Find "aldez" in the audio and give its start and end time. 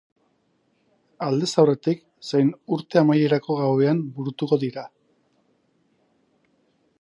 1.25-1.49